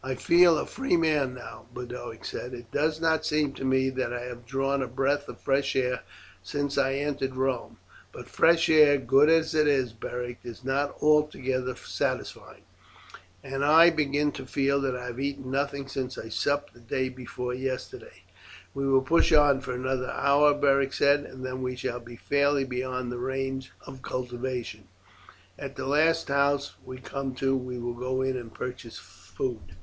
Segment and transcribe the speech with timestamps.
[0.00, 2.54] "I feel a free man again now," Boduoc said.
[2.54, 6.00] "It does not seem to me that I have drawn a breath of fresh air
[6.40, 7.78] since I entered Rome;
[8.12, 12.62] but fresh air, good as it is, Beric, is not altogether satisfying,
[13.42, 17.08] and I begin to feel that I have eaten nothing since I supped the day
[17.10, 18.22] before yesterday."
[18.74, 22.64] "We will push on for another hour," Beric said, "and then we shall be fairly
[22.64, 24.84] beyond the range of cultivation.
[25.58, 29.74] At the last house we come to we will go in and purchase food.